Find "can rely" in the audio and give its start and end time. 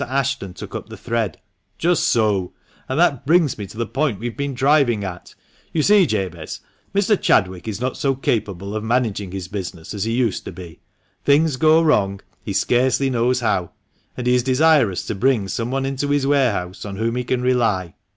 17.23-17.93